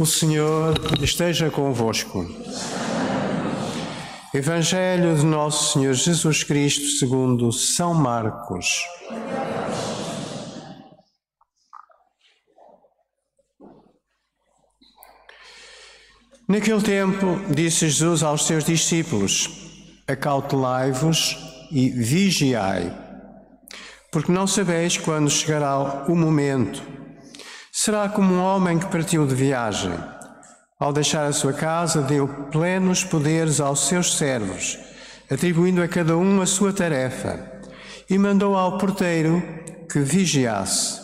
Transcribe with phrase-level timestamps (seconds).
[0.00, 2.24] O Senhor esteja convosco.
[4.32, 8.64] Evangelho de Nosso Senhor Jesus Cristo, segundo São Marcos.
[16.46, 19.50] Naquele tempo, disse Jesus aos seus discípulos:
[20.06, 21.36] Acautelai-vos
[21.72, 22.96] e vigiai,
[24.12, 26.98] porque não sabeis quando chegará o momento
[27.88, 29.94] Será como um homem que partiu de viagem.
[30.78, 34.78] Ao deixar a sua casa, deu plenos poderes aos seus servos,
[35.30, 37.40] atribuindo a cada um a sua tarefa,
[38.10, 39.42] e mandou ao porteiro
[39.90, 41.00] que vigiasse.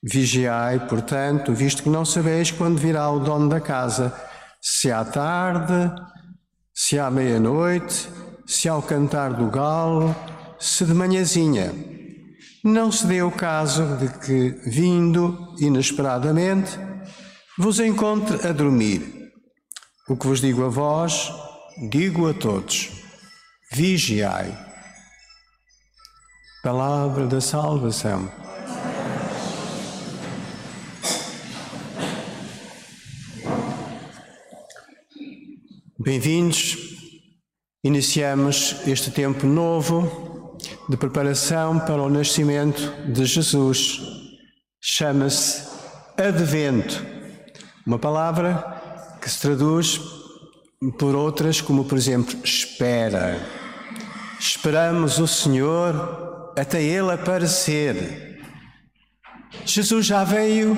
[0.00, 4.14] Vigiai, portanto, visto que não sabeis quando virá o dono da casa,
[4.62, 5.92] se à tarde,
[6.72, 8.08] se à meia-noite,
[8.46, 10.14] se ao cantar do galo,
[10.60, 11.72] se de manhãzinha
[12.64, 16.78] não se dê o caso de que, vindo inesperadamente,
[17.58, 19.30] vos encontre a dormir.
[20.08, 21.30] O que vos digo a vós,
[21.90, 22.90] digo a todos:
[23.70, 24.56] vigiai.
[26.62, 28.32] Palavra da salvação.
[35.98, 36.78] Bem-vindos.
[37.84, 40.23] Iniciamos este tempo novo
[40.88, 44.00] de preparação para o nascimento de Jesus.
[44.80, 45.66] Chama-se
[46.16, 47.04] Advento,
[47.86, 50.00] uma palavra que se traduz
[50.98, 53.40] por outras, como por exemplo, espera.
[54.38, 58.40] Esperamos o Senhor até Ele aparecer.
[59.64, 60.76] Jesus já veio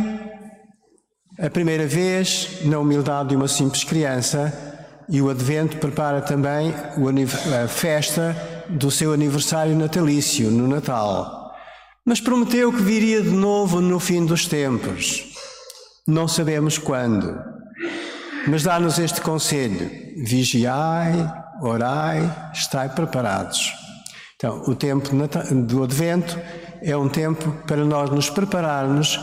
[1.39, 4.53] a primeira vez na humildade de uma simples criança
[5.09, 6.73] e o Advento prepara também
[7.63, 11.55] a festa do seu aniversário natalício, no Natal.
[12.05, 15.35] Mas prometeu que viria de novo no fim dos tempos.
[16.07, 17.37] Não sabemos quando.
[18.47, 19.91] Mas dá-nos este conselho:
[20.25, 21.15] vigiai,
[21.61, 23.73] orai, estai preparados.
[24.37, 25.11] Então, o tempo
[25.67, 26.39] do Advento
[26.83, 29.19] é um tempo para nós nos prepararmos,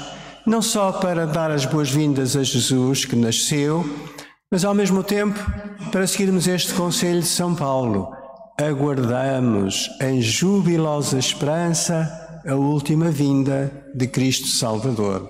[0.46, 3.86] não só para dar as boas-vindas a Jesus que nasceu,
[4.52, 5.40] mas ao mesmo tempo
[5.92, 8.12] para seguirmos este conselho de São Paulo,
[8.60, 15.30] aguardamos em jubilosa esperança a última vinda de Cristo Salvador.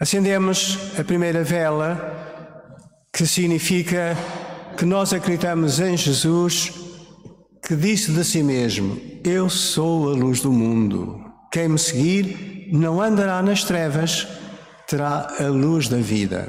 [0.00, 2.26] Acendemos a primeira vela,
[3.12, 4.16] que significa
[4.76, 6.72] que nós acreditamos em Jesus,
[7.66, 11.20] que disse de si mesmo: Eu sou a luz do mundo.
[11.52, 14.26] Quem me seguir não andará nas trevas,
[14.86, 16.48] terá a luz da vida.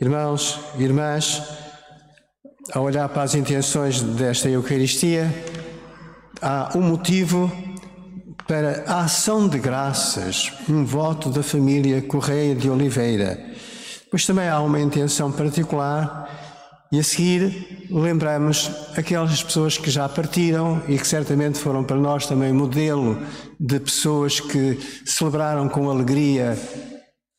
[0.00, 1.42] Irmãos irmãs,
[2.72, 5.32] ao olhar para as intenções desta Eucaristia,
[6.40, 7.50] há um motivo
[8.46, 13.38] para a ação de graças, um voto da família Correia de Oliveira.
[14.10, 16.30] Pois também há uma intenção particular
[16.92, 22.26] e a seguir lembramos aquelas pessoas que já partiram e que certamente foram para nós
[22.26, 23.20] também modelo
[23.58, 26.58] de pessoas que celebraram com alegria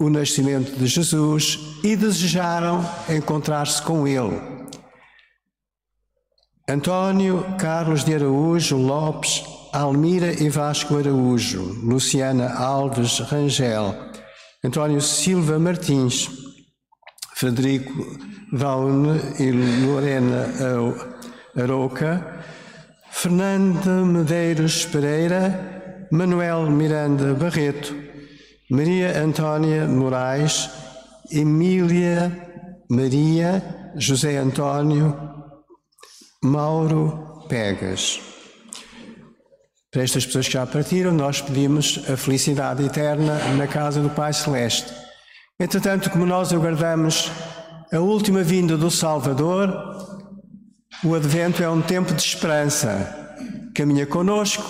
[0.01, 4.54] o nascimento de Jesus e desejaram encontrar-se com ele.
[6.67, 13.95] António Carlos de Araújo Lopes, Almira e Vasco Araújo, Luciana Alves Rangel,
[14.63, 16.27] António Silva Martins,
[17.35, 17.93] Frederico
[18.51, 19.51] Vaune e
[19.85, 20.47] Lorena
[21.55, 22.41] Aroca,
[23.11, 27.93] Fernanda Medeiros Pereira, Manuel Miranda Barreto,
[28.71, 30.67] Maria Antônia Moraes,
[31.31, 32.31] Emília
[32.89, 35.34] Maria, José Antônio,
[36.43, 38.19] Mauro Pegas.
[39.91, 44.33] Para estas pessoas que já partiram, nós pedimos a felicidade eterna na casa do Pai
[44.33, 44.93] Celeste.
[45.59, 47.31] Entretanto, como nós aguardamos
[47.91, 49.71] a última vinda do Salvador,
[51.03, 53.35] o Advento é um tempo de esperança.
[53.73, 54.65] Caminha conosco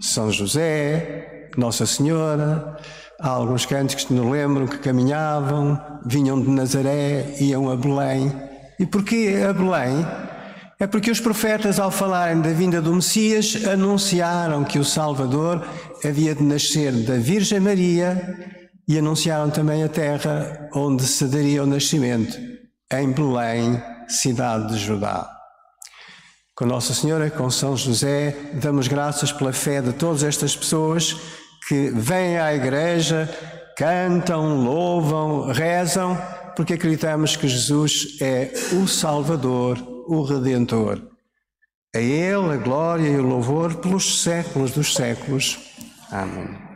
[0.00, 2.78] São José, Nossa Senhora,
[3.22, 8.32] Há alguns cânticos que nos lembram que caminhavam, vinham de Nazaré, iam a Belém.
[8.78, 10.06] E porquê a Belém?
[10.82, 15.62] É porque os profetas, ao falarem da vinda do Messias, anunciaram que o Salvador
[16.02, 18.18] havia de nascer da Virgem Maria
[18.88, 22.34] e anunciaram também a terra onde se daria o nascimento,
[22.94, 23.78] em Belém,
[24.08, 25.28] cidade de Judá.
[26.56, 31.14] Com Nossa Senhora, com São José, damos graças pela fé de todas estas pessoas
[31.68, 33.28] que vêm à igreja,
[33.76, 36.16] cantam, louvam, rezam,
[36.56, 41.00] porque acreditamos que Jesus é o Salvador, o Redentor.
[41.94, 45.58] A Ele a glória e o louvor pelos séculos dos séculos.
[46.10, 46.69] Amém.